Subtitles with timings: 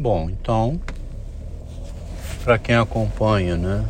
[0.00, 0.80] Bom, então,
[2.42, 3.84] para quem acompanha, né,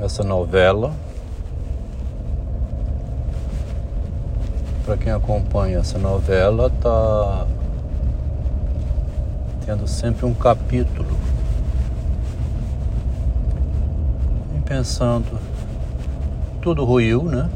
[0.00, 0.92] essa novela,
[4.84, 7.46] para quem acompanha essa novela, tá
[9.64, 11.16] tendo sempre um capítulo
[14.56, 15.38] e pensando
[16.60, 17.48] tudo ruiu, né?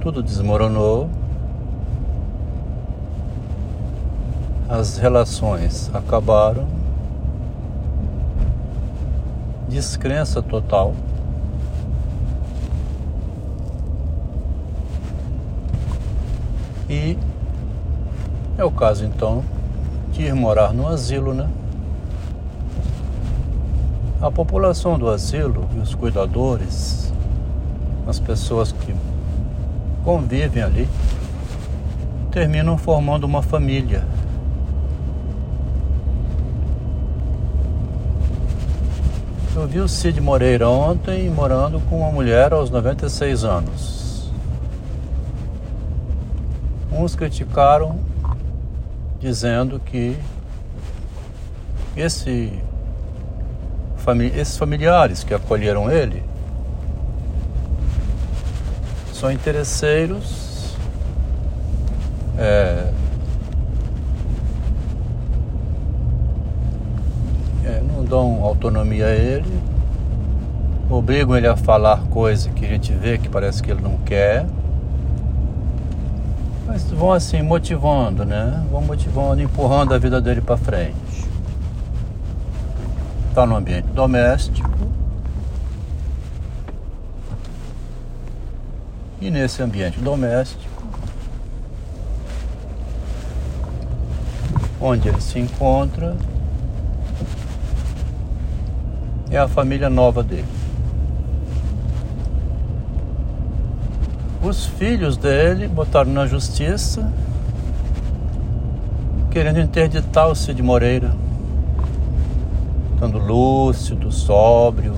[0.00, 1.10] Tudo desmoronou
[4.70, 6.64] as relações acabaram,
[9.68, 10.94] descrença total.
[16.88, 17.18] E
[18.56, 19.44] é o caso então
[20.12, 21.50] de ir morar no asilo, né?
[24.22, 27.12] A população do asilo e os cuidadores,
[28.06, 28.94] as pessoas que
[30.04, 30.88] convivem ali,
[32.30, 34.04] terminam formando uma família
[39.60, 44.32] Eu vi o Cid Moreira ontem morando com uma mulher aos 96 anos.
[46.90, 48.00] Uns criticaram
[49.18, 50.16] dizendo que
[51.94, 52.58] esse,
[54.34, 56.24] esses familiares que acolheram ele
[59.12, 60.74] são interesseiros
[62.38, 62.90] é,
[68.10, 69.62] dão autonomia a ele,
[70.90, 74.44] obrigam ele a falar coisa que a gente vê que parece que ele não quer.
[76.66, 78.64] Mas vão assim motivando, né?
[78.70, 81.24] Vão motivando, empurrando a vida dele para frente.
[83.28, 84.68] Está no ambiente doméstico.
[89.20, 90.82] E nesse ambiente doméstico,
[94.80, 96.16] onde ele se encontra,
[99.30, 100.44] é a família nova dele.
[104.42, 107.12] Os filhos dele botaram na justiça
[109.30, 111.14] querendo interditar o Cid Moreira,
[112.94, 114.94] estando lúcido, sóbrio.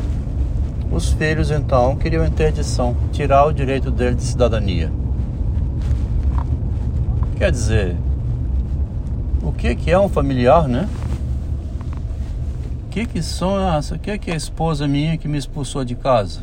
[0.90, 4.90] Os filhos então queriam interdição, tirar o direito dele de cidadania.
[7.36, 7.96] Quer dizer,
[9.42, 10.88] o que que é um familiar, né?
[12.92, 13.96] Que que são essa?
[13.96, 16.42] que que é a esposa minha que me expulsou de casa?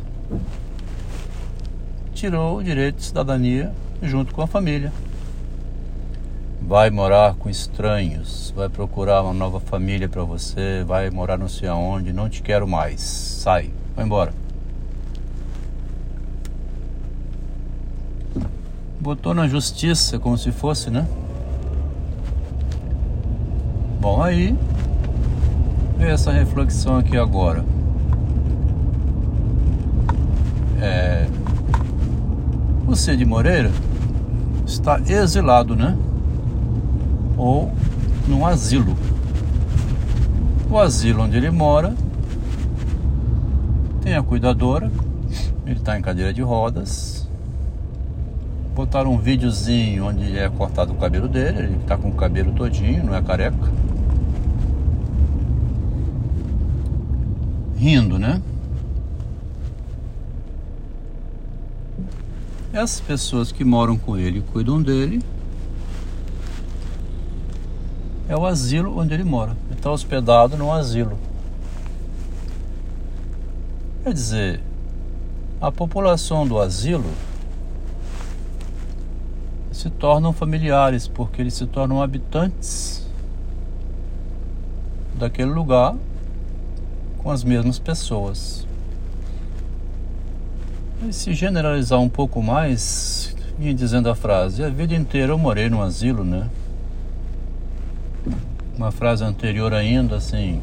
[2.12, 3.72] Tirou o direito de cidadania
[4.02, 4.92] junto com a família.
[6.60, 11.68] Vai morar com estranhos, vai procurar uma nova família para você, vai morar não sei
[11.68, 13.00] aonde, não te quero mais.
[13.00, 14.34] Sai, vai embora.
[18.98, 21.06] Botou na justiça como se fosse, né?
[24.00, 24.56] Bom, aí
[26.00, 27.62] ver essa reflexão aqui agora.
[30.80, 31.26] É,
[32.88, 33.70] o Cid Moreira
[34.66, 35.94] está exilado, né?
[37.36, 37.70] Ou
[38.26, 38.96] num asilo.
[40.70, 41.94] O asilo onde ele mora
[44.00, 44.90] tem a cuidadora,
[45.66, 47.28] ele está em cadeira de rodas.
[48.74, 53.04] Botaram um videozinho onde é cortado o cabelo dele, ele está com o cabelo todinho,
[53.04, 53.68] não é careca.
[57.80, 58.42] Rindo, né?
[62.74, 65.22] Essas pessoas que moram com ele e cuidam dele
[68.28, 69.56] é o asilo onde ele mora.
[69.70, 71.16] Ele está hospedado num asilo.
[74.04, 74.60] Quer dizer,
[75.58, 77.10] a população do asilo
[79.72, 83.08] se tornam familiares porque eles se tornam habitantes
[85.18, 85.96] daquele lugar
[87.22, 88.66] com as mesmas pessoas.
[91.06, 95.70] E se generalizar um pouco mais, vinha dizendo a frase: a vida inteira eu morei
[95.70, 96.48] no asilo, né?
[98.76, 100.60] Uma frase anterior ainda, assim: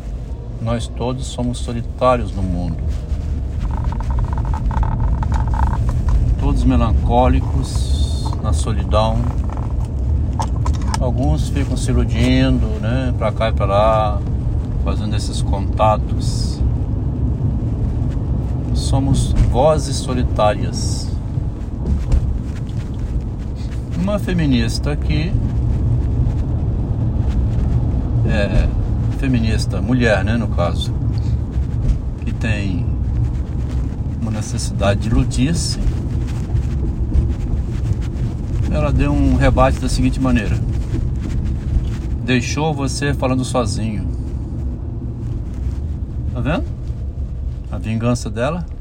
[0.61, 2.77] nós todos somos solitários no mundo.
[6.39, 9.17] Todos melancólicos, na solidão.
[10.99, 13.13] Alguns ficam se iludindo, né?
[13.17, 14.21] Pra cá e pra lá,
[14.83, 16.56] fazendo esses contatos.
[18.87, 21.09] Somos vozes solitárias.
[24.01, 25.33] Uma feminista aqui,
[28.25, 28.69] é,
[29.19, 30.93] feminista, mulher, né, no caso,
[32.23, 32.85] que tem
[34.21, 35.79] uma necessidade de iludir-se,
[38.71, 40.57] ela deu um rebate da seguinte maneira:
[42.23, 44.07] deixou você falando sozinho.
[46.33, 46.63] Tá vendo?
[47.69, 48.76] A vingança dela.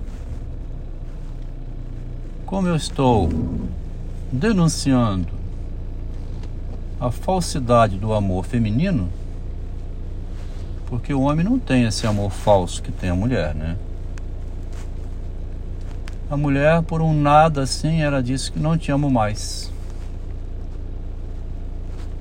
[2.46, 3.28] Como eu estou
[4.30, 5.26] denunciando
[7.00, 9.08] a falsidade do amor feminino,
[10.86, 13.76] porque o homem não tem esse amor falso que tem a mulher, né?
[16.30, 19.72] A mulher, por um nada assim, ela disse que não te amo mais.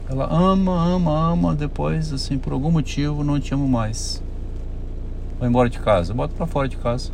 [0.10, 4.24] Ela ama, ama, ama, depois, assim, por algum motivo, não te amo mais.
[5.39, 7.12] Vai embora de casa, bota pra fora de casa.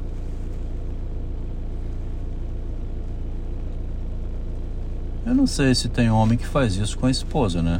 [5.32, 7.80] Eu não sei se tem homem que faz isso com a esposa, né?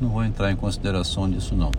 [0.00, 1.70] Não vou entrar em consideração disso não.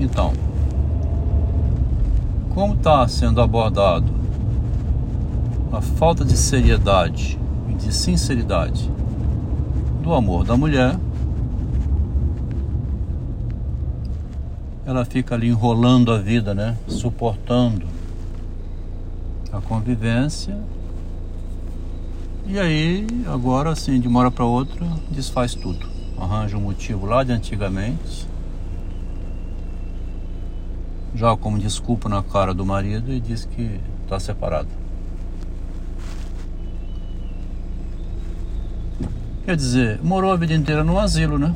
[0.00, 0.32] Então,
[2.54, 4.10] como está sendo abordado
[5.70, 7.38] a falta de seriedade
[7.68, 8.90] e de sinceridade
[10.02, 10.98] do amor da mulher,
[14.86, 16.78] ela fica ali enrolando a vida, né?
[16.88, 17.86] Suportando
[19.56, 20.58] a convivência.
[22.46, 25.86] E aí, agora assim, de uma hora para outra, desfaz tudo.
[26.18, 28.26] Arranja um motivo lá de antigamente.
[31.14, 34.68] Joga como desculpa na cara do marido e diz que está separado.
[39.44, 41.54] Quer dizer, morou a vida inteira no asilo, né?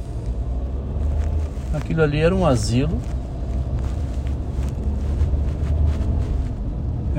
[1.74, 2.98] Aquilo ali era um asilo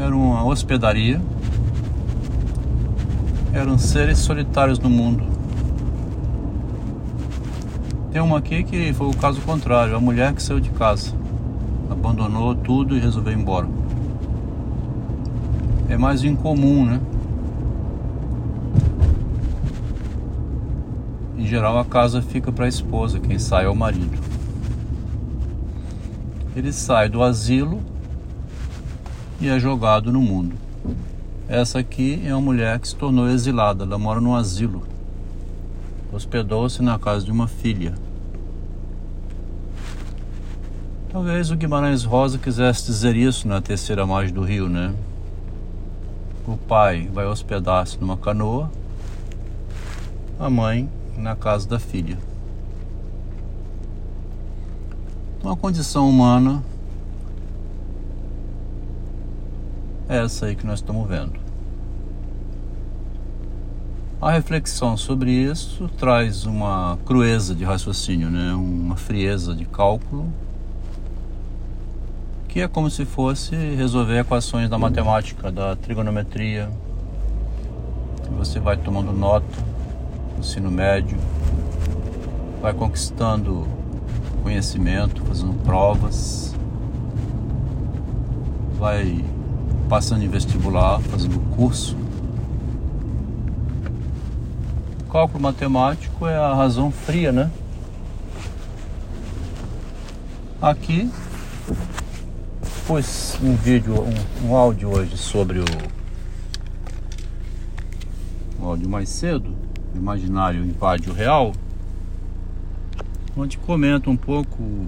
[0.01, 1.21] era uma hospedaria,
[3.53, 5.23] eram seres solitários no mundo.
[8.11, 11.13] Tem uma aqui que foi o caso contrário, a mulher que saiu de casa,
[11.89, 13.67] abandonou tudo e resolveu ir embora.
[15.87, 16.99] É mais incomum, né?
[21.37, 24.17] Em geral a casa fica para a esposa, quem sai é o marido.
[26.55, 27.90] Ele sai do asilo
[29.41, 30.55] e é jogado no mundo.
[31.49, 34.83] Essa aqui é uma mulher que se tornou exilada, ela mora num asilo.
[36.13, 37.95] Hospedou-se na casa de uma filha.
[41.11, 44.93] Talvez o Guimarães Rosa quisesse dizer isso na terceira margem do rio, né?
[46.47, 48.71] O pai vai hospedar-se numa canoa,
[50.39, 50.87] a mãe
[51.17, 52.17] na casa da filha.
[55.43, 56.63] Uma condição humana
[60.11, 61.39] é essa aí que nós estamos vendo.
[64.21, 68.53] A reflexão sobre isso traz uma crueza de raciocínio, né?
[68.53, 70.31] uma frieza de cálculo,
[72.49, 76.69] que é como se fosse resolver equações da matemática, da trigonometria.
[78.37, 79.47] Você vai tomando nota
[80.33, 81.17] no ensino médio,
[82.61, 83.65] vai conquistando
[84.43, 86.53] conhecimento, fazendo provas,
[88.77, 89.23] vai
[89.91, 91.97] passando em vestibular, fazendo curso.
[95.11, 97.51] Cálculo matemático é a razão fria, né?
[100.61, 101.11] Aqui
[102.87, 105.65] pus um vídeo, um, um áudio hoje sobre o
[108.61, 109.53] um áudio mais cedo,
[109.93, 111.51] imaginário invade o real,
[113.35, 114.87] onde comenta um pouco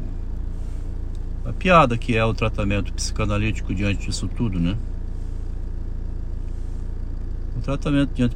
[1.45, 4.77] a piada que é o tratamento psicanalítico diante disso tudo, né?
[7.61, 8.35] Tratamento diante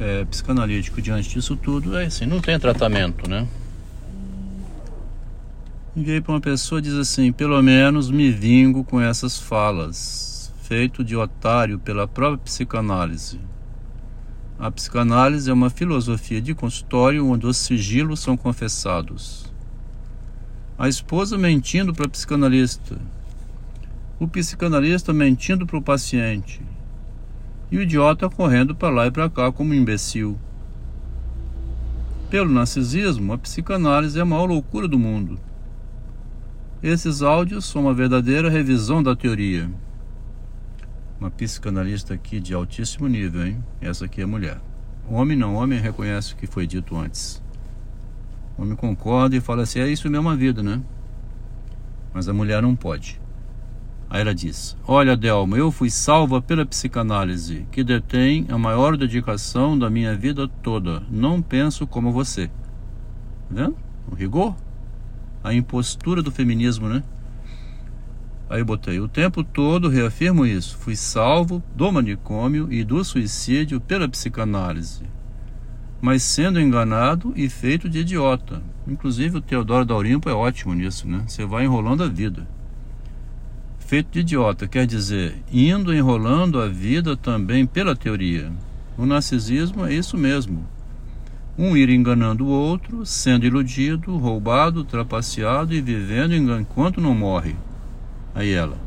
[0.00, 3.46] é, psicanalítico diante disso tudo é assim, não tem tratamento, né?
[5.96, 11.14] Enviei para uma pessoa diz assim: pelo menos me vingo com essas falas, feito de
[11.14, 13.38] otário pela própria psicanálise.
[14.58, 19.52] A psicanálise é uma filosofia de consultório onde os sigilos são confessados.
[20.76, 22.98] A esposa mentindo para o psicanalista,
[24.18, 26.60] o psicanalista mentindo para o paciente,
[27.74, 30.38] e o idiota correndo para lá e para cá como um imbecil.
[32.30, 35.40] Pelo narcisismo, a psicanálise é a maior loucura do mundo.
[36.80, 39.68] Esses áudios são uma verdadeira revisão da teoria.
[41.18, 43.64] Uma psicanalista aqui de altíssimo nível, hein?
[43.80, 44.60] Essa aqui é mulher.
[45.08, 47.42] Homem não, homem reconhece o que foi dito antes.
[48.56, 50.80] Homem concorda e fala assim: é isso mesmo a vida, né?
[52.12, 53.20] Mas a mulher não pode.
[54.14, 59.76] Aí ela diz: Olha, Delma, eu fui salva pela psicanálise, que detém a maior dedicação
[59.76, 61.02] da minha vida toda.
[61.10, 62.46] Não penso como você.
[62.46, 62.52] Tá
[63.50, 63.76] vendo?
[64.08, 64.54] O rigor?
[65.42, 67.02] A impostura do feminismo, né?
[68.48, 70.78] Aí botei: O tempo todo reafirmo isso.
[70.78, 75.02] Fui salvo do manicômio e do suicídio pela psicanálise.
[76.00, 78.62] mas sendo enganado e feito de idiota.
[78.86, 81.24] Inclusive o Teodoro da Olimpo é ótimo nisso, né?
[81.26, 82.46] Você vai enrolando a vida.
[83.86, 88.50] Feito de idiota quer dizer indo enrolando a vida também pela teoria.
[88.96, 90.66] O narcisismo é isso mesmo.
[91.56, 97.56] Um ir enganando o outro, sendo iludido, roubado, trapaceado e vivendo enquanto não morre.
[98.34, 98.78] Aí ela.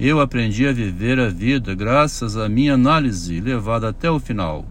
[0.00, 4.64] Eu aprendi a viver a vida graças à minha análise levada até o final.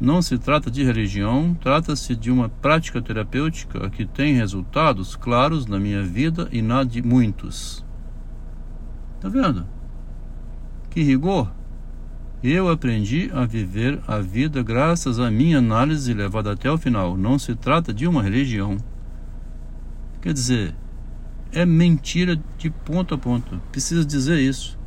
[0.00, 5.78] Não se trata de religião, trata-se de uma prática terapêutica que tem resultados claros na
[5.78, 7.84] minha vida e na de muitos.
[9.20, 9.66] Tá vendo?
[10.88, 11.52] Que rigor!
[12.42, 17.16] Eu aprendi a viver a vida graças à minha análise levada até o final.
[17.16, 18.78] Não se trata de uma religião.
[20.22, 20.74] Quer dizer,
[21.52, 23.60] é mentira de ponta a ponta.
[23.70, 24.78] Precisa dizer isso.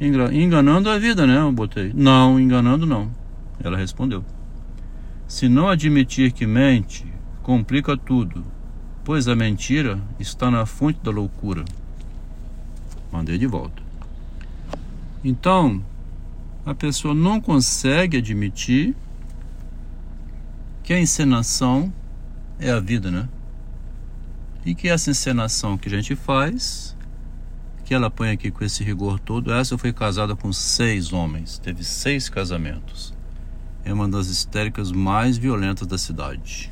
[0.00, 1.38] Enganando a vida, né?
[1.38, 1.92] Eu botei.
[1.94, 3.10] Não, enganando não.
[3.62, 4.24] Ela respondeu.
[5.28, 7.06] Se não admitir que mente,
[7.42, 8.42] complica tudo,
[9.04, 11.64] pois a mentira está na fonte da loucura.
[13.12, 13.82] Mandei de volta.
[15.22, 15.84] Então,
[16.66, 18.96] a pessoa não consegue admitir
[20.82, 21.92] que a encenação
[22.58, 23.28] é a vida, né?
[24.64, 26.96] E que essa encenação que a gente faz,
[27.84, 31.84] que ela põe aqui com esse rigor todo, essa foi casada com seis homens, teve
[31.84, 33.12] seis casamentos
[33.84, 36.70] é uma das histéricas mais violentas da cidade.